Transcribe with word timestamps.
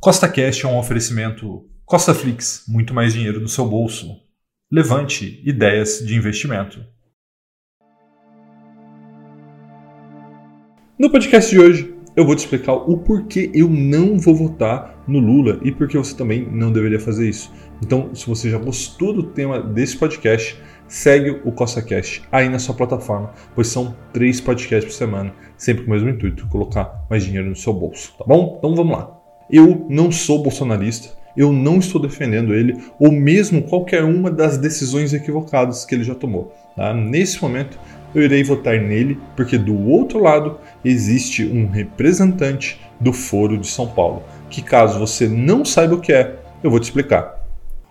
Costa 0.00 0.28
Cash 0.28 0.62
é 0.62 0.68
um 0.68 0.78
oferecimento 0.78 1.68
Costa 1.84 2.14
Flix, 2.14 2.62
muito 2.68 2.94
mais 2.94 3.14
dinheiro 3.14 3.40
no 3.40 3.48
seu 3.48 3.66
bolso. 3.66 4.06
Levante 4.70 5.42
ideias 5.44 5.98
de 5.98 6.14
investimento. 6.14 6.84
No 10.96 11.10
podcast 11.10 11.50
de 11.50 11.58
hoje, 11.58 11.94
eu 12.14 12.24
vou 12.24 12.36
te 12.36 12.40
explicar 12.40 12.74
o 12.74 12.98
porquê 12.98 13.50
eu 13.52 13.68
não 13.68 14.16
vou 14.20 14.36
votar 14.36 15.02
no 15.08 15.18
Lula 15.18 15.58
e 15.64 15.72
por 15.72 15.88
que 15.88 15.98
você 15.98 16.16
também 16.16 16.48
não 16.48 16.70
deveria 16.70 17.00
fazer 17.00 17.28
isso. 17.28 17.52
Então, 17.84 18.14
se 18.14 18.24
você 18.24 18.48
já 18.50 18.58
gostou 18.58 19.12
do 19.12 19.24
tema 19.24 19.60
desse 19.60 19.96
podcast, 19.96 20.62
segue 20.86 21.40
o 21.44 21.50
CostaCast 21.50 22.22
aí 22.30 22.48
na 22.48 22.60
sua 22.60 22.74
plataforma, 22.76 23.32
pois 23.52 23.66
são 23.66 23.96
três 24.12 24.40
podcasts 24.40 24.92
por 24.92 24.96
semana, 24.96 25.34
sempre 25.56 25.82
com 25.82 25.90
o 25.90 25.94
mesmo 25.94 26.08
intuito, 26.08 26.46
colocar 26.46 27.04
mais 27.10 27.24
dinheiro 27.24 27.48
no 27.48 27.56
seu 27.56 27.72
bolso, 27.72 28.16
tá 28.16 28.24
bom? 28.24 28.54
Então 28.58 28.76
vamos 28.76 28.96
lá. 28.96 29.17
Eu 29.50 29.86
não 29.88 30.12
sou 30.12 30.42
bolsonarista, 30.42 31.10
eu 31.36 31.52
não 31.52 31.78
estou 31.78 32.00
defendendo 32.00 32.52
ele, 32.54 32.78
ou 32.98 33.12
mesmo 33.12 33.62
qualquer 33.62 34.04
uma 34.04 34.30
das 34.30 34.58
decisões 34.58 35.14
equivocadas 35.14 35.84
que 35.84 35.94
ele 35.94 36.04
já 36.04 36.14
tomou. 36.14 36.52
Tá? 36.74 36.92
Nesse 36.92 37.40
momento, 37.40 37.78
eu 38.14 38.22
irei 38.22 38.42
votar 38.42 38.80
nele 38.80 39.18
porque 39.36 39.56
do 39.58 39.88
outro 39.88 40.18
lado 40.18 40.58
existe 40.84 41.44
um 41.44 41.68
representante 41.68 42.80
do 43.00 43.12
Foro 43.12 43.58
de 43.58 43.66
São 43.66 43.86
Paulo, 43.86 44.22
que 44.50 44.62
caso 44.62 44.98
você 44.98 45.28
não 45.28 45.64
saiba 45.64 45.94
o 45.94 46.00
que 46.00 46.12
é, 46.12 46.36
eu 46.62 46.70
vou 46.70 46.80
te 46.80 46.84
explicar. 46.84 47.38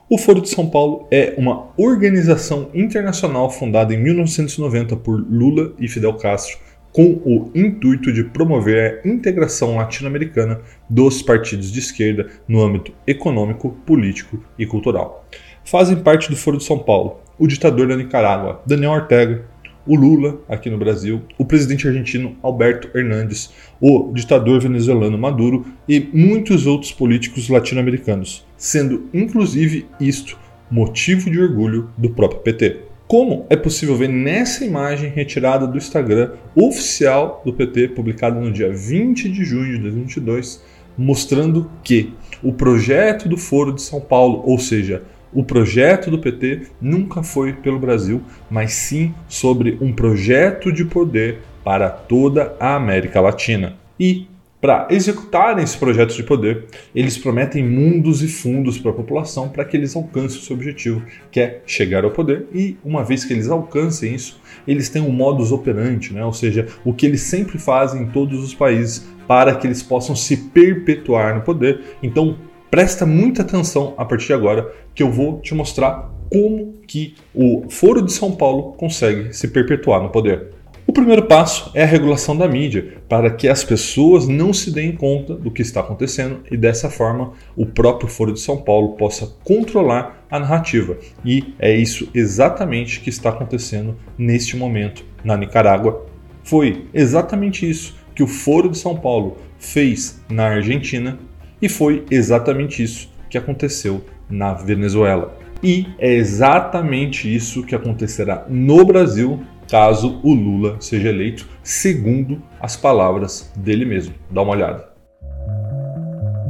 O 0.10 0.18
Foro 0.18 0.42
de 0.42 0.50
São 0.50 0.70
Paulo 0.70 1.06
é 1.12 1.34
uma 1.38 1.68
organização 1.78 2.70
internacional 2.74 3.50
fundada 3.50 3.94
em 3.94 3.98
1990 4.02 4.96
por 4.98 5.20
Lula 5.20 5.74
e 5.78 5.88
Fidel 5.88 6.14
Castro 6.14 6.58
com 6.91 7.22
o 7.23 7.52
intuito 7.54 8.12
de 8.12 8.23
promover 8.23 9.02
a 9.04 9.08
integração 9.08 9.76
latino-americana 9.76 10.62
dos 10.90 11.22
partidos 11.22 11.72
de 11.72 11.80
esquerda 11.80 12.28
no 12.48 12.62
âmbito 12.62 12.91
econômico, 13.05 13.72
político 13.86 14.44
e 14.58 14.66
cultural. 14.66 15.26
Fazem 15.64 15.97
parte 15.97 16.30
do 16.30 16.36
Foro 16.36 16.58
de 16.58 16.64
São 16.64 16.80
Paulo 16.80 17.20
o 17.39 17.45
ditador 17.45 17.88
da 17.88 17.95
Nicarágua, 17.95 18.62
Daniel 18.66 18.92
Ortega, 18.92 19.45
o 19.86 19.95
Lula, 19.95 20.42
aqui 20.50 20.70
no 20.70 20.78
Brasil, 20.78 21.22
o 21.38 21.45
presidente 21.45 21.88
argentino 21.88 22.36
Alberto 22.44 22.90
Hernandes, 22.97 23.53
o 23.80 24.12
ditador 24.14 24.59
venezuelano 24.59 25.17
Maduro 25.17 25.66
e 25.88 26.09
muitos 26.14 26.66
outros 26.66 26.92
políticos 26.92 27.47
latino-americanos, 27.47 28.45
sendo 28.58 29.08
inclusive 29.14 29.86
isto 30.00 30.38
motivo 30.69 31.30
de 31.30 31.40
orgulho 31.40 31.90
do 31.97 32.09
próprio 32.09 32.42
PT. 32.42 32.87
Como 33.08 33.45
é 33.50 33.55
possível 33.55 33.95
ver 33.95 34.09
nessa 34.09 34.66
imagem 34.66 35.09
retirada 35.09 35.66
do 35.66 35.77
Instagram 35.77 36.31
oficial 36.53 37.41
do 37.45 37.53
PT, 37.53 37.89
publicada 37.89 38.38
no 38.38 38.52
dia 38.52 38.69
20 38.69 39.30
de 39.30 39.45
junho 39.45 39.77
de 39.77 39.80
2022, 39.83 40.61
mostrando 40.97 41.72
que 41.81 42.13
o 42.44 42.52
projeto 42.52 43.30
do 43.30 43.38
Foro 43.38 43.72
de 43.72 43.81
São 43.81 44.02
Paulo, 44.02 44.44
ou 44.45 44.59
seja, 44.59 45.03
o 45.33 45.41
projeto 45.41 46.11
do 46.11 46.19
PT, 46.19 46.63
nunca 46.81 47.23
foi 47.23 47.53
pelo 47.53 47.80
Brasil, 47.80 48.22
mas 48.50 48.73
sim 48.73 49.13
sobre 49.30 49.78
um 49.80 49.94
projeto 49.94 50.69
de 50.69 50.83
poder 50.83 51.39
para 51.63 51.89
toda 51.89 52.58
a 52.59 52.75
América 52.75 53.22
Latina. 53.22 53.78
E 53.97 54.28
para 54.59 54.88
executarem 54.89 55.63
esse 55.63 55.77
projeto 55.77 56.16
de 56.16 56.23
poder, 56.23 56.66
eles 56.95 57.16
prometem 57.16 57.63
mundos 57.63 58.23
e 58.23 58.27
fundos 58.27 58.80
para 58.80 58.89
a 58.89 58.94
população 58.94 59.50
para 59.50 59.63
que 59.63 59.77
eles 59.77 59.95
alcancem 59.95 60.39
o 60.39 60.41
seu 60.41 60.55
objetivo, 60.55 61.03
que 61.31 61.39
é 61.39 61.61
chegar 61.66 62.03
ao 62.03 62.11
poder. 62.11 62.47
E 62.52 62.75
uma 62.83 63.03
vez 63.03 63.23
que 63.23 63.33
eles 63.33 63.50
alcancem 63.50 64.16
isso, 64.16 64.41
eles 64.67 64.89
têm 64.89 65.02
um 65.02 65.11
modus 65.11 65.52
operandi, 65.52 66.11
né? 66.11 66.25
ou 66.25 66.33
seja, 66.33 66.67
o 66.83 66.91
que 66.91 67.05
eles 67.05 67.22
sempre 67.22 67.59
fazem 67.59 68.02
em 68.02 68.08
todos 68.08 68.44
os 68.44 68.55
países 68.55 69.08
para 69.28 69.53
que 69.53 69.67
eles 69.67 69.83
possam 69.83 70.16
se 70.16 70.35
perpetuar 70.38 71.35
no 71.35 71.41
poder. 71.41 71.81
Então, 72.02 72.38
presta 72.72 73.05
muita 73.05 73.44
atenção 73.44 73.94
a 73.95 74.05
partir 74.05 74.28
de 74.28 74.33
agora, 74.33 74.73
que 74.95 75.03
eu 75.03 75.11
vou 75.11 75.39
te 75.39 75.53
mostrar 75.53 76.11
como 76.31 76.73
que 76.88 77.16
o 77.33 77.69
Foro 77.69 78.02
de 78.02 78.11
São 78.11 78.31
Paulo 78.35 78.73
consegue 78.73 79.33
se 79.33 79.50
perpetuar 79.50 80.01
no 80.01 80.09
poder. 80.09 80.56
O 80.97 81.00
primeiro 81.00 81.28
passo 81.28 81.69
é 81.75 81.84
a 81.84 81.85
regulação 81.85 82.35
da 82.35 82.47
mídia, 82.47 82.96
para 83.08 83.30
que 83.30 83.47
as 83.47 83.63
pessoas 83.63 84.28
não 84.28 84.52
se 84.52 84.72
deem 84.72 84.94
conta 84.94 85.35
do 85.35 85.52
que 85.52 85.62
está 85.62 85.80
acontecendo 85.80 86.40
e 86.50 86.58
dessa 86.58 86.90
forma 86.90 87.34
o 87.56 87.68
próprio 87.68 88.09
Foro 88.09 88.34
de 88.34 88.40
São 88.40 88.58
Paulo 88.58 88.96
possa 88.96 89.31
controlar 89.44 90.25
a 90.28 90.40
narrativa. 90.40 90.97
E 91.24 91.53
é 91.59 91.72
isso 91.72 92.09
exatamente 92.16 93.00
que 93.00 93.12
está 93.12 93.30
acontecendo 93.30 93.96
neste 94.18 94.58
momento 94.58 95.06
na 95.24 95.38
Nicarágua. 95.38 96.08
Foi 96.44 96.88
exatamente 96.91 97.69
isso 97.69 97.96
que 98.16 98.24
o 98.24 98.28
Foro 98.28 98.68
de 98.68 98.79
São 98.79 98.97
Paulo 98.97 99.38
fez 99.59 100.19
na 100.28 100.47
Argentina 100.47 101.19
e 101.62 101.69
foi 101.69 102.06
exatamente 102.09 102.81
isso 102.81 103.08
que 103.29 103.38
aconteceu 103.38 104.03
na 104.28 104.52
Venezuela. 104.52 105.38
E 105.62 105.85
é 106.00 106.12
exatamente 106.12 107.34
isso 107.34 107.64
que 107.64 107.75
acontecerá 107.75 108.47
no 108.50 108.84
Brasil 108.84 109.44
caso 109.69 110.19
o 110.23 110.33
Lula 110.33 110.78
seja 110.79 111.09
eleito, 111.09 111.47
segundo 111.63 112.41
as 112.59 112.75
palavras 112.75 113.51
dele 113.55 113.85
mesmo. 113.85 114.13
Dá 114.31 114.41
uma 114.41 114.53
olhada. 114.53 114.88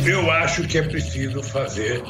Eu 0.05 0.29
acho 0.31 0.63
que 0.67 0.77
é 0.77 0.83
preciso 0.83 1.41
fazer 1.41 2.01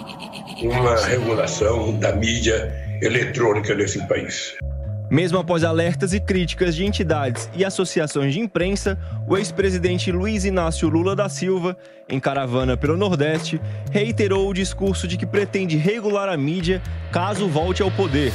uma 0.62 0.96
regulação 1.06 1.98
da 1.98 2.14
mídia 2.14 2.74
eletrônica 3.02 3.74
nesse 3.74 4.06
país. 4.08 4.56
Mesmo 5.10 5.38
após 5.38 5.64
alertas 5.64 6.14
e 6.14 6.20
críticas 6.20 6.76
de 6.76 6.86
entidades 6.86 7.50
e 7.56 7.64
associações 7.64 8.34
de 8.34 8.42
imprensa, 8.42 9.00
o 9.26 9.38
ex-presidente 9.38 10.12
Luiz 10.12 10.44
Inácio 10.44 10.90
Lula 10.90 11.16
da 11.16 11.30
Silva, 11.30 11.78
em 12.10 12.20
caravana 12.20 12.76
pelo 12.76 12.98
Nordeste, 12.98 13.62
reiterou 13.90 14.50
o 14.50 14.54
discurso 14.54 15.08
de 15.08 15.16
que 15.18 15.26
pretende 15.26 15.78
regular 15.78 16.28
a 16.28 16.36
mídia 16.36 16.82
caso 17.10 17.48
volte 17.48 17.82
ao 17.82 17.90
poder 17.90 18.34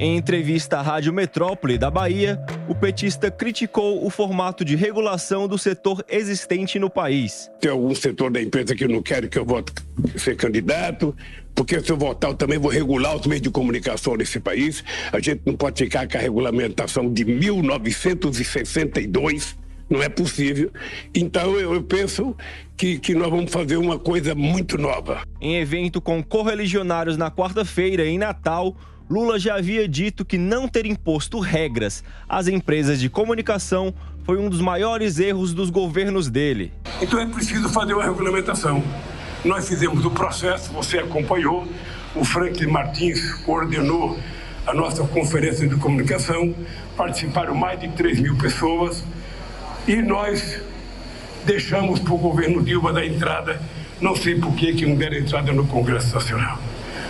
em 0.00 0.16
entrevista 0.16 0.78
à 0.78 0.82
Rádio 0.82 1.12
Metrópole 1.12 1.76
da 1.76 1.90
Bahia, 1.90 2.40
o 2.66 2.74
petista 2.74 3.30
criticou 3.30 4.02
o 4.04 4.08
formato 4.08 4.64
de 4.64 4.74
regulação 4.74 5.46
do 5.46 5.58
setor 5.58 6.02
existente 6.08 6.78
no 6.78 6.88
país. 6.88 7.50
Tem 7.60 7.70
algum 7.70 7.94
setor 7.94 8.30
da 8.30 8.40
empresa 8.40 8.74
que 8.74 8.88
não 8.88 9.02
quer 9.02 9.28
que 9.28 9.38
eu 9.38 9.44
vote 9.44 9.74
ser 10.16 10.36
candidato, 10.36 11.14
porque 11.54 11.78
se 11.80 11.92
eu 11.92 11.98
votar 11.98 12.30
eu 12.30 12.34
também 12.34 12.58
vou 12.58 12.70
regular 12.70 13.14
os 13.14 13.26
meios 13.26 13.42
de 13.42 13.50
comunicação 13.50 14.16
nesse 14.16 14.40
país. 14.40 14.82
A 15.12 15.20
gente 15.20 15.42
não 15.44 15.54
pode 15.54 15.84
ficar 15.84 16.08
com 16.08 16.16
a 16.16 16.20
regulamentação 16.20 17.12
de 17.12 17.26
1962 17.26 19.60
não 19.90 20.00
é 20.00 20.08
possível. 20.08 20.70
Então 21.12 21.58
eu, 21.58 21.82
penso 21.82 22.36
que, 22.76 22.98
que 22.98 23.12
nós 23.14 23.28
vamos 23.28 23.50
fazer 23.50 23.76
uma 23.76 23.98
coisa 23.98 24.34
muito 24.36 24.78
nova. 24.78 25.22
Em 25.40 25.56
evento 25.56 26.00
com 26.00 26.22
correligionários 26.22 27.16
na 27.16 27.30
quarta-feira, 27.30 28.06
em 28.06 28.16
Natal, 28.16 28.76
Lula 29.10 29.40
já 29.40 29.56
havia 29.56 29.88
dito 29.88 30.24
que 30.24 30.38
não 30.38 30.68
ter 30.68 30.86
imposto 30.86 31.40
regras 31.40 32.04
às 32.28 32.46
empresas 32.46 33.00
de 33.00 33.10
comunicação 33.10 33.92
foi 34.24 34.38
um 34.38 34.48
dos 34.48 34.60
maiores 34.60 35.18
erros 35.18 35.52
dos 35.52 35.70
governos 35.70 36.30
dele. 36.30 36.72
Então 37.02 37.18
é 37.18 37.26
preciso 37.26 37.68
fazer 37.68 37.94
uma 37.94 38.04
regulamentação. 38.04 38.84
Nós 39.44 39.66
fizemos 39.66 40.04
o 40.04 40.10
processo, 40.10 40.72
você 40.72 40.98
acompanhou, 40.98 41.66
o 42.14 42.24
Franklin 42.24 42.68
Martins 42.68 43.34
coordenou 43.42 44.16
a 44.66 44.74
nossa 44.74 45.02
conferência 45.04 45.66
de 45.66 45.74
comunicação, 45.76 46.54
participaram 46.96 47.54
mais 47.54 47.80
de 47.80 47.88
3 47.88 48.20
mil 48.20 48.36
pessoas 48.36 49.02
e 49.86 49.96
nós 49.96 50.60
deixamos 51.44 52.00
para 52.00 52.14
o 52.14 52.18
governo 52.18 52.62
Dilma 52.62 52.92
da 52.92 53.04
entrada, 53.04 53.60
não 54.00 54.14
sei 54.14 54.36
por 54.36 54.54
que, 54.54 54.74
que 54.74 54.86
não 54.86 54.96
deram 54.96 55.16
entrada 55.16 55.52
no 55.52 55.66
Congresso 55.66 56.14
Nacional 56.14 56.58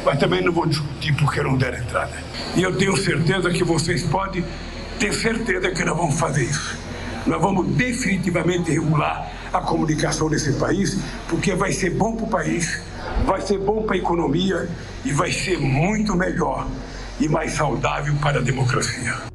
mas 0.05 0.19
também 0.19 0.43
não 0.43 0.53
vou 0.53 0.67
discutir 0.67 1.15
porque 1.15 1.43
não 1.43 1.57
deram 1.57 1.79
entrada. 1.79 2.13
E 2.57 2.63
eu 2.63 2.77
tenho 2.77 2.97
certeza 2.97 3.51
que 3.51 3.65
vocês 3.65 4.03
podem 4.05 4.45
ter 4.99 5.13
certeza 5.13 5.71
que 5.71 5.85
nós 5.85 5.97
vamos 5.97 6.19
fazer 6.19 6.45
isso. 6.45 6.79
Nós 7.27 7.41
vamos 7.41 7.67
definitivamente 7.75 8.71
regular 8.71 9.31
a 9.53 9.61
comunicação 9.61 10.29
nesse 10.29 10.53
país, 10.55 10.99
porque 11.29 11.55
vai 11.55 11.73
ser 11.73 11.91
bom 11.91 12.17
para 12.17 12.25
o 12.25 12.29
país, 12.29 12.81
vai 13.27 13.41
ser 13.41 13.59
bom 13.59 13.83
para 13.83 13.97
a 13.97 13.99
economia 13.99 14.69
e 15.05 15.13
vai 15.13 15.31
ser 15.31 15.59
muito 15.59 16.17
melhor 16.17 16.67
e 17.19 17.29
mais 17.29 17.53
saudável 17.53 18.15
para 18.23 18.39
a 18.39 18.43
democracia. 18.43 19.31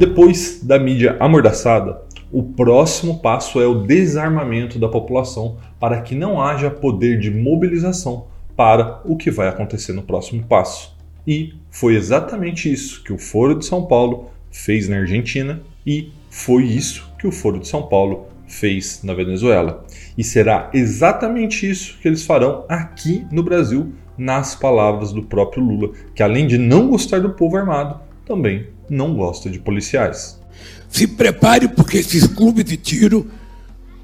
Depois 0.00 0.62
da 0.62 0.78
mídia 0.78 1.14
amordaçada, 1.20 2.00
o 2.32 2.42
próximo 2.42 3.18
passo 3.18 3.60
é 3.60 3.66
o 3.66 3.82
desarmamento 3.82 4.78
da 4.78 4.88
população 4.88 5.58
para 5.78 6.00
que 6.00 6.14
não 6.14 6.40
haja 6.40 6.70
poder 6.70 7.18
de 7.18 7.30
mobilização 7.30 8.24
para 8.56 9.02
o 9.04 9.14
que 9.14 9.30
vai 9.30 9.46
acontecer 9.46 9.92
no 9.92 10.00
próximo 10.00 10.42
passo. 10.44 10.96
E 11.26 11.52
foi 11.68 11.96
exatamente 11.96 12.72
isso 12.72 13.04
que 13.04 13.12
o 13.12 13.18
Foro 13.18 13.58
de 13.58 13.66
São 13.66 13.84
Paulo 13.84 14.30
fez 14.50 14.88
na 14.88 14.96
Argentina 14.96 15.60
e 15.86 16.10
foi 16.30 16.64
isso 16.64 17.06
que 17.18 17.26
o 17.26 17.32
Foro 17.32 17.58
de 17.58 17.68
São 17.68 17.82
Paulo 17.82 18.26
fez 18.48 19.02
na 19.04 19.12
Venezuela. 19.12 19.84
E 20.16 20.24
será 20.24 20.70
exatamente 20.72 21.68
isso 21.68 21.98
que 22.00 22.08
eles 22.08 22.24
farão 22.24 22.64
aqui 22.70 23.26
no 23.30 23.42
Brasil, 23.42 23.92
nas 24.16 24.54
palavras 24.54 25.12
do 25.12 25.22
próprio 25.22 25.62
Lula, 25.62 25.92
que 26.14 26.22
além 26.22 26.46
de 26.46 26.56
não 26.56 26.88
gostar 26.88 27.20
do 27.20 27.34
povo 27.34 27.58
armado, 27.58 28.08
também 28.30 28.68
não 28.88 29.16
gosta 29.16 29.50
de 29.50 29.58
policiais. 29.58 30.40
Se 30.88 31.04
prepare 31.04 31.66
porque 31.66 31.98
esses 31.98 32.28
clubes 32.28 32.64
de 32.64 32.76
tiro 32.76 33.28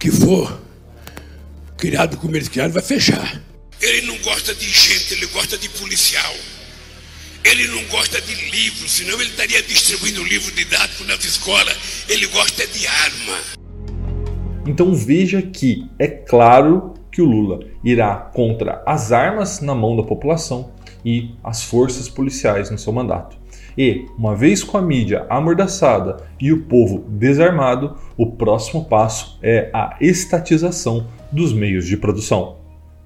que 0.00 0.10
for 0.10 0.60
criado 1.78 2.16
comercial 2.16 2.68
vai 2.68 2.82
fechar. 2.82 3.40
Ele 3.80 4.04
não 4.08 4.18
gosta 4.18 4.52
de 4.52 4.68
gente, 4.68 5.14
ele 5.14 5.26
gosta 5.26 5.56
de 5.56 5.68
policial. 5.68 6.34
Ele 7.44 7.68
não 7.68 7.84
gosta 7.84 8.20
de 8.20 8.34
livros, 8.50 8.90
senão 8.90 9.14
ele 9.20 9.30
estaria 9.30 9.62
distribuindo 9.62 10.24
livro 10.24 10.52
didático 10.52 11.04
nas 11.04 11.24
escolas. 11.24 11.76
Ele 12.08 12.26
gosta 12.26 12.66
de 12.66 12.84
arma. 12.84 13.38
Então 14.66 14.92
veja 14.92 15.40
que 15.40 15.88
é 16.00 16.08
claro 16.08 16.94
que 17.12 17.22
o 17.22 17.26
Lula 17.26 17.60
irá 17.84 18.16
contra 18.16 18.82
as 18.84 19.12
armas 19.12 19.60
na 19.60 19.74
mão 19.74 19.96
da 19.96 20.02
população 20.02 20.72
e 21.04 21.30
as 21.44 21.62
forças 21.62 22.08
policiais 22.08 22.70
no 22.70 22.78
seu 22.78 22.92
mandato. 22.92 23.45
E, 23.76 24.06
uma 24.16 24.34
vez 24.34 24.64
com 24.64 24.78
a 24.78 24.82
mídia 24.82 25.26
amordaçada 25.28 26.16
e 26.40 26.52
o 26.52 26.62
povo 26.62 27.04
desarmado, 27.08 27.96
o 28.16 28.32
próximo 28.32 28.84
passo 28.84 29.38
é 29.42 29.70
a 29.72 29.96
estatização 30.00 31.08
dos 31.30 31.52
meios 31.52 31.86
de 31.86 31.96
produção. 31.96 32.56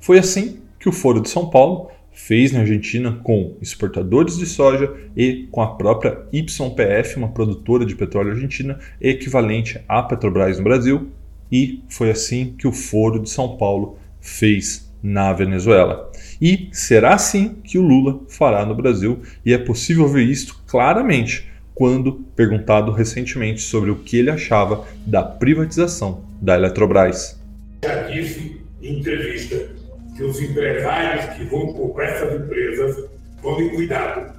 Foi 0.01 0.19
assim 0.19 0.61
que 0.79 0.89
o 0.89 0.93
Foro 0.93 1.21
de 1.21 1.29
São 1.29 1.51
Paulo 1.51 1.89
fez 2.13 2.53
na 2.53 2.61
Argentina 2.61 3.19
com 3.23 3.57
exportadores 3.61 4.37
de 4.37 4.47
soja 4.47 4.93
e 5.17 5.49
com 5.51 5.61
a 5.63 5.75
própria 5.75 6.23
YPF, 6.33 7.17
uma 7.17 7.29
produtora 7.29 7.85
de 7.85 7.95
petróleo 7.95 8.33
argentina 8.33 8.79
equivalente 9.01 9.81
à 9.89 10.03
Petrobras 10.03 10.59
no 10.59 10.65
Brasil, 10.65 11.09
e 11.51 11.83
foi 11.89 12.11
assim 12.11 12.55
que 12.57 12.67
o 12.67 12.73
Foro 12.73 13.21
de 13.21 13.29
São 13.29 13.57
Paulo 13.57 13.99
fez 14.21 14.90
na 15.03 15.33
Venezuela. 15.33 16.11
E 16.41 16.69
será 16.73 17.15
assim 17.15 17.55
que 17.65 17.79
o 17.79 17.83
Lula 17.83 18.21
fará 18.29 18.65
no 18.65 18.75
Brasil, 18.75 19.23
e 19.45 19.53
é 19.53 19.59
possível 19.59 20.09
ver 20.09 20.25
isto 20.25 20.63
claramente 20.67 21.51
quando 21.75 22.25
perguntado 22.37 22.93
recentemente 22.93 23.63
sobre 23.63 23.91
o 23.91 23.97
que 23.97 24.19
ele 24.19 24.31
achava 24.31 24.87
da 25.07 25.23
privatização 25.23 26.25
da 26.41 26.55
Eletrobras. 26.55 27.41
Já 27.85 28.03
disse 28.03 28.61
em 28.83 28.99
entrevista 28.99 29.71
que 30.17 30.23
os 30.23 30.41
empresários 30.41 31.37
que 31.37 31.45
vão 31.45 31.73
comprar 31.73 32.11
essas 32.11 32.41
empresas 32.41 33.05
tomem 33.41 33.71
cuidado, 33.71 34.35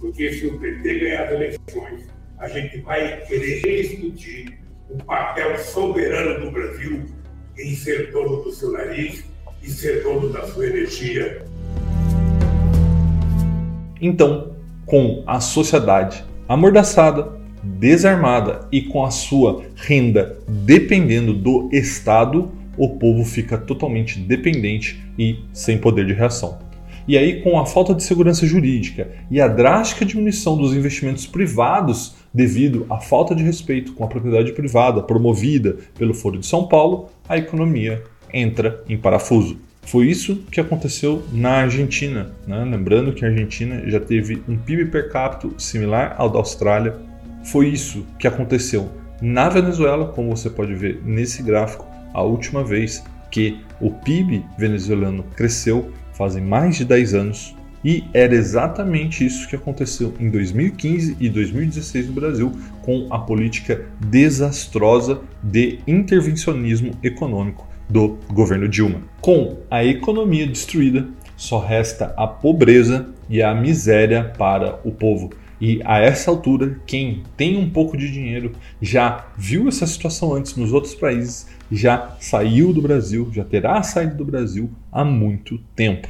porque 0.00 0.32
se 0.32 0.46
o 0.46 0.58
PT 0.58 0.98
ganhar 0.98 1.24
as 1.24 1.32
eleições, 1.32 2.06
a 2.38 2.48
gente 2.48 2.80
vai 2.80 3.20
querer 3.26 3.60
discutir 3.82 4.58
o 4.88 4.96
papel 5.04 5.58
soberano 5.58 6.46
do 6.46 6.50
Brasil 6.50 7.04
em 7.58 7.74
ser 7.74 8.10
dono 8.12 8.42
do 8.42 8.52
seu 8.52 8.72
nariz 8.72 9.24
e 9.66 9.70
ser 9.70 10.02
dono 10.02 10.28
da 10.28 10.46
sua 10.46 10.66
energia. 10.66 11.44
Então, 14.00 14.52
com 14.84 15.24
a 15.26 15.40
sociedade 15.40 16.24
amordaçada, 16.48 17.34
desarmada 17.62 18.68
e 18.70 18.82
com 18.82 19.04
a 19.04 19.10
sua 19.10 19.64
renda 19.74 20.38
dependendo 20.46 21.34
do 21.34 21.68
Estado, 21.72 22.50
o 22.76 22.90
povo 22.90 23.24
fica 23.24 23.58
totalmente 23.58 24.20
dependente 24.20 25.02
e 25.18 25.40
sem 25.52 25.78
poder 25.78 26.06
de 26.06 26.12
reação. 26.12 26.58
E 27.08 27.16
aí, 27.16 27.40
com 27.40 27.58
a 27.58 27.64
falta 27.64 27.94
de 27.94 28.02
segurança 28.02 28.44
jurídica 28.44 29.08
e 29.30 29.40
a 29.40 29.46
drástica 29.46 30.04
diminuição 30.04 30.56
dos 30.56 30.74
investimentos 30.74 31.24
privados 31.24 32.16
devido 32.34 32.84
à 32.90 32.98
falta 32.98 33.34
de 33.34 33.44
respeito 33.44 33.92
com 33.92 34.04
a 34.04 34.08
propriedade 34.08 34.52
privada 34.52 35.00
promovida 35.02 35.76
pelo 35.96 36.12
Foro 36.12 36.38
de 36.38 36.46
São 36.46 36.66
Paulo, 36.66 37.08
a 37.28 37.38
economia 37.38 38.02
entra 38.32 38.82
em 38.88 38.96
parafuso. 38.96 39.58
Foi 39.86 40.08
isso 40.08 40.42
que 40.50 40.60
aconteceu 40.60 41.24
na 41.32 41.60
Argentina. 41.60 42.32
Né? 42.46 42.64
Lembrando 42.64 43.12
que 43.12 43.24
a 43.24 43.28
Argentina 43.28 43.88
já 43.88 44.00
teve 44.00 44.42
um 44.48 44.56
PIB 44.56 44.86
per 44.86 45.10
capita 45.10 45.48
similar 45.58 46.16
ao 46.18 46.28
da 46.28 46.38
Austrália. 46.38 46.96
Foi 47.44 47.68
isso 47.68 48.04
que 48.18 48.26
aconteceu 48.26 48.90
na 49.22 49.48
Venezuela, 49.48 50.08
como 50.08 50.36
você 50.36 50.50
pode 50.50 50.74
ver 50.74 51.00
nesse 51.04 51.42
gráfico, 51.42 51.86
a 52.12 52.22
última 52.22 52.64
vez 52.64 53.02
que 53.30 53.60
o 53.80 53.90
PIB 53.90 54.44
venezuelano 54.58 55.22
cresceu 55.36 55.92
fazem 56.12 56.42
mais 56.42 56.76
de 56.76 56.84
10 56.84 57.14
anos. 57.14 57.56
E 57.84 58.02
era 58.12 58.34
exatamente 58.34 59.24
isso 59.24 59.48
que 59.48 59.54
aconteceu 59.54 60.12
em 60.18 60.28
2015 60.28 61.16
e 61.20 61.28
2016 61.28 62.08
no 62.08 62.12
Brasil, 62.12 62.52
com 62.82 63.06
a 63.10 63.20
política 63.20 63.86
desastrosa 64.00 65.20
de 65.40 65.78
intervencionismo 65.86 66.92
econômico 67.04 67.68
do 67.88 68.18
governo 68.32 68.68
Dilma. 68.68 69.02
Com 69.20 69.58
a 69.70 69.84
economia 69.84 70.46
destruída, 70.46 71.06
só 71.36 71.58
resta 71.58 72.14
a 72.16 72.26
pobreza 72.26 73.08
e 73.28 73.42
a 73.42 73.54
miséria 73.54 74.32
para 74.36 74.80
o 74.84 74.90
povo. 74.90 75.30
E 75.60 75.80
a 75.84 75.98
essa 75.98 76.30
altura, 76.30 76.78
quem 76.86 77.22
tem 77.36 77.56
um 77.56 77.70
pouco 77.70 77.96
de 77.96 78.10
dinheiro 78.10 78.52
já 78.80 79.26
viu 79.36 79.68
essa 79.68 79.86
situação 79.86 80.34
antes 80.34 80.54
nos 80.54 80.72
outros 80.72 80.94
países, 80.94 81.46
já 81.72 82.14
saiu 82.20 82.72
do 82.72 82.82
Brasil, 82.82 83.30
já 83.32 83.44
terá 83.44 83.82
saído 83.82 84.16
do 84.16 84.24
Brasil 84.24 84.70
há 84.92 85.04
muito 85.04 85.58
tempo. 85.74 86.08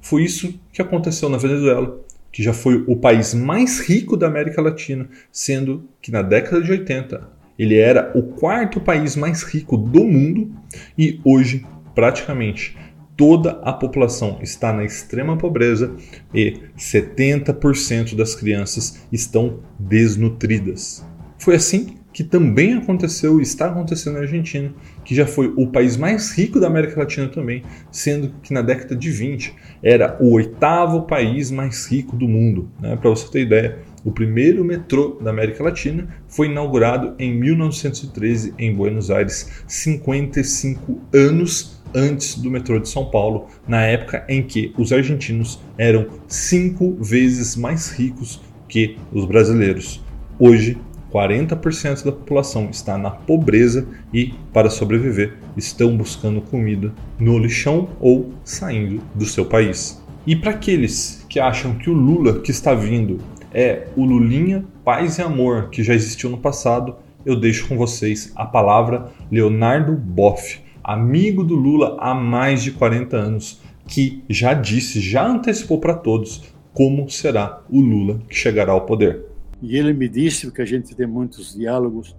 Foi 0.00 0.22
isso 0.22 0.58
que 0.72 0.80
aconteceu 0.80 1.28
na 1.28 1.38
Venezuela, 1.38 2.00
que 2.30 2.42
já 2.42 2.52
foi 2.52 2.84
o 2.86 2.96
país 2.96 3.34
mais 3.34 3.80
rico 3.80 4.16
da 4.16 4.26
América 4.26 4.62
Latina, 4.62 5.08
sendo 5.32 5.88
que 6.00 6.12
na 6.12 6.22
década 6.22 6.62
de 6.62 6.70
80 6.70 7.33
ele 7.58 7.76
era 7.76 8.12
o 8.14 8.22
quarto 8.22 8.80
país 8.80 9.16
mais 9.16 9.42
rico 9.42 9.76
do 9.76 10.04
mundo 10.04 10.50
e 10.98 11.20
hoje, 11.24 11.64
praticamente, 11.94 12.76
toda 13.16 13.52
a 13.62 13.72
população 13.72 14.38
está 14.42 14.72
na 14.72 14.84
extrema 14.84 15.36
pobreza 15.36 15.94
e 16.32 16.60
70% 16.76 18.14
das 18.16 18.34
crianças 18.34 19.06
estão 19.12 19.60
desnutridas. 19.78 21.04
Foi 21.38 21.54
assim 21.54 21.98
que 22.12 22.22
também 22.22 22.74
aconteceu 22.74 23.40
e 23.40 23.42
está 23.42 23.66
acontecendo 23.66 24.14
na 24.14 24.20
Argentina, 24.20 24.72
que 25.04 25.14
já 25.16 25.26
foi 25.26 25.52
o 25.56 25.66
país 25.66 25.96
mais 25.96 26.30
rico 26.30 26.60
da 26.60 26.68
América 26.68 27.00
Latina 27.00 27.26
também, 27.26 27.64
sendo 27.90 28.32
que 28.40 28.52
na 28.52 28.62
década 28.62 28.94
de 28.94 29.10
20 29.10 29.52
era 29.82 30.16
o 30.20 30.32
oitavo 30.32 31.02
país 31.02 31.50
mais 31.50 31.86
rico 31.86 32.14
do 32.14 32.28
mundo. 32.28 32.70
Né? 32.80 32.94
Para 32.94 33.10
você 33.10 33.28
ter 33.28 33.40
ideia, 33.42 33.78
o 34.04 34.12
primeiro 34.12 34.64
metrô 34.64 35.18
da 35.20 35.30
América 35.30 35.64
Latina 35.64 36.08
foi 36.28 36.48
inaugurado 36.48 37.14
em 37.18 37.34
1913 37.34 38.54
em 38.58 38.74
Buenos 38.74 39.10
Aires, 39.10 39.64
55 39.66 41.00
anos 41.12 41.82
antes 41.94 42.36
do 42.36 42.50
metrô 42.50 42.78
de 42.78 42.88
São 42.88 43.06
Paulo, 43.06 43.46
na 43.66 43.82
época 43.82 44.24
em 44.28 44.42
que 44.42 44.74
os 44.76 44.92
argentinos 44.92 45.60
eram 45.78 46.06
cinco 46.26 46.96
vezes 47.00 47.56
mais 47.56 47.90
ricos 47.90 48.42
que 48.68 48.98
os 49.12 49.24
brasileiros. 49.24 50.02
Hoje, 50.38 50.76
40% 51.12 52.04
da 52.04 52.10
população 52.10 52.68
está 52.70 52.98
na 52.98 53.10
pobreza 53.10 53.86
e, 54.12 54.34
para 54.52 54.68
sobreviver, 54.68 55.34
estão 55.56 55.96
buscando 55.96 56.40
comida 56.40 56.92
no 57.20 57.38
lixão 57.38 57.90
ou 58.00 58.32
saindo 58.42 59.00
do 59.14 59.24
seu 59.24 59.46
país. 59.46 60.02
E 60.26 60.34
para 60.34 60.50
aqueles 60.50 61.24
que 61.28 61.38
acham 61.38 61.74
que 61.76 61.88
o 61.88 61.92
Lula 61.92 62.40
que 62.40 62.50
está 62.50 62.74
vindo 62.74 63.20
é 63.54 63.86
o 63.96 64.04
Lulinha 64.04 64.64
Paz 64.84 65.18
e 65.18 65.22
Amor, 65.22 65.70
que 65.70 65.82
já 65.82 65.94
existiu 65.94 66.28
no 66.28 66.38
passado, 66.38 66.96
eu 67.24 67.36
deixo 67.36 67.68
com 67.68 67.76
vocês 67.76 68.32
a 68.34 68.44
palavra 68.44 69.12
Leonardo 69.30 69.92
Boff, 69.92 70.60
amigo 70.82 71.44
do 71.44 71.54
Lula 71.54 71.96
há 72.00 72.12
mais 72.12 72.62
de 72.62 72.72
40 72.72 73.16
anos, 73.16 73.62
que 73.86 74.24
já 74.28 74.52
disse, 74.52 75.00
já 75.00 75.26
antecipou 75.26 75.78
para 75.78 75.94
todos 75.94 76.52
como 76.72 77.08
será 77.08 77.62
o 77.70 77.80
Lula 77.80 78.20
que 78.28 78.34
chegará 78.34 78.72
ao 78.72 78.84
poder. 78.84 79.24
E 79.62 79.76
ele 79.76 79.92
me 79.92 80.08
disse, 80.08 80.46
porque 80.46 80.60
a 80.60 80.66
gente 80.66 80.94
tem 80.94 81.06
muitos 81.06 81.54
diálogos, 81.54 82.14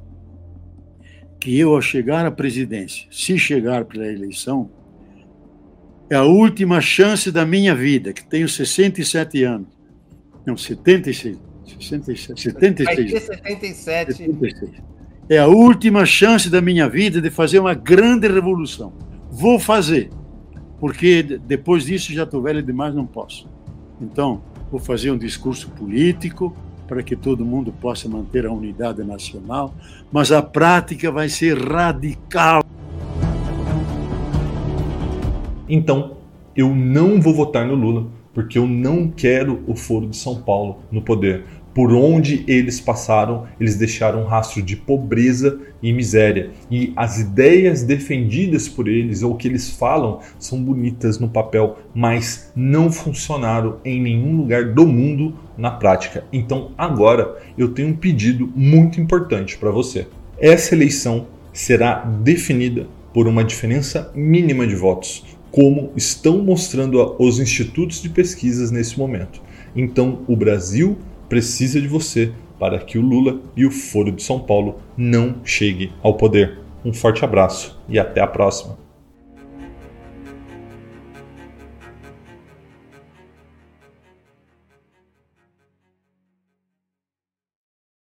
que 1.39 1.59
eu, 1.59 1.75
ao 1.75 1.81
chegar 1.81 2.25
à 2.25 2.31
presidência, 2.31 3.05
se 3.11 3.37
chegar 3.37 3.85
pela 3.85 4.07
eleição, 4.07 4.71
é 6.09 6.15
a 6.15 6.23
última 6.23 6.79
chance 6.81 7.31
da 7.31 7.45
minha 7.45 7.75
vida, 7.75 8.13
que 8.13 8.25
tenho 8.25 8.47
67 8.47 9.43
anos, 9.43 9.74
não, 10.45 10.55
76. 10.55 11.37
67, 11.79 12.41
76. 12.41 13.11
Vai 13.11 13.19
ter 13.19 13.19
77. 13.19 14.13
76. 14.13 14.71
É 15.27 15.39
a 15.39 15.47
última 15.47 16.05
chance 16.05 16.49
da 16.49 16.61
minha 16.61 16.87
vida 16.87 17.19
de 17.19 17.31
fazer 17.31 17.59
uma 17.59 17.73
grande 17.73 18.27
revolução. 18.27 18.93
Vou 19.31 19.59
fazer, 19.59 20.11
porque 20.79 21.23
depois 21.23 21.85
disso 21.85 22.13
já 22.13 22.23
estou 22.23 22.41
velho 22.41 22.61
demais, 22.61 22.93
não 22.93 23.07
posso. 23.07 23.49
Então, 23.99 24.43
vou 24.69 24.79
fazer 24.79 25.09
um 25.09 25.17
discurso 25.17 25.69
político 25.71 26.55
para 26.87 27.01
que 27.01 27.15
todo 27.15 27.43
mundo 27.43 27.73
possa 27.73 28.07
manter 28.07 28.45
a 28.45 28.51
unidade 28.51 29.03
nacional, 29.03 29.73
mas 30.11 30.31
a 30.31 30.43
prática 30.43 31.11
vai 31.11 31.27
ser 31.27 31.57
radical. 31.57 32.63
Então, 35.67 36.17
eu 36.55 36.73
não 36.75 37.19
vou 37.19 37.33
votar 37.33 37.65
no 37.65 37.73
Lula 37.73 38.07
porque 38.35 38.59
eu 38.59 38.67
não 38.67 39.07
quero 39.07 39.63
o 39.65 39.75
Foro 39.75 40.07
de 40.07 40.17
São 40.17 40.41
Paulo 40.41 40.79
no 40.91 41.01
poder. 41.01 41.45
Por 41.73 41.91
onde 41.91 42.45
eles 42.47 42.79
passaram, 42.79 43.47
eles 43.59 43.75
deixaram 43.75 44.21
um 44.21 44.25
rastro 44.25 44.61
de 44.61 44.77
pobreza 44.77 45.59
e 45.83 45.91
miséria. 45.91 46.51
E 46.71 46.93
as 46.95 47.19
ideias 47.19 47.83
defendidas 47.83 48.69
por 48.69 48.87
eles, 48.87 49.23
ou 49.23 49.35
que 49.35 49.47
eles 49.47 49.69
falam, 49.71 50.19
são 50.39 50.61
bonitas 50.61 51.19
no 51.19 51.27
papel, 51.27 51.77
mas 51.93 52.51
não 52.55 52.91
funcionaram 52.91 53.77
em 53.83 54.01
nenhum 54.01 54.37
lugar 54.37 54.73
do 54.73 54.85
mundo 54.85 55.33
na 55.57 55.71
prática. 55.71 56.23
Então 56.31 56.71
agora 56.77 57.37
eu 57.57 57.69
tenho 57.69 57.89
um 57.89 57.95
pedido 57.95 58.49
muito 58.55 59.01
importante 59.01 59.57
para 59.57 59.71
você. 59.71 60.07
Essa 60.39 60.75
eleição 60.75 61.27
será 61.51 62.05
definida 62.05 62.87
por 63.13 63.27
uma 63.27 63.43
diferença 63.43 64.11
mínima 64.13 64.67
de 64.67 64.75
votos, 64.75 65.34
como 65.55 65.93
estão 65.95 66.39
mostrando 66.39 67.15
os 67.17 67.39
institutos 67.39 68.01
de 68.01 68.09
pesquisas 68.09 68.71
nesse 68.71 68.99
momento. 68.99 69.41
Então, 69.73 70.19
o 70.27 70.35
Brasil 70.35 70.97
precisa 71.29 71.79
de 71.79 71.87
você 71.87 72.33
para 72.59 72.77
que 72.79 72.97
o 72.97 73.01
Lula 73.01 73.39
e 73.55 73.65
o 73.65 73.71
Foro 73.71 74.11
de 74.11 74.21
São 74.21 74.37
Paulo 74.37 74.79
não 74.97 75.37
cheguem 75.45 75.93
ao 76.03 76.15
poder. 76.15 76.59
Um 76.83 76.91
forte 76.91 77.23
abraço 77.23 77.79
e 77.87 77.97
até 77.97 78.19
a 78.19 78.27
próxima. 78.27 78.84